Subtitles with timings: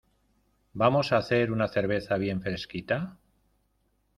[0.73, 3.19] ¿Vamos a hacer una cerveza bien fresquita?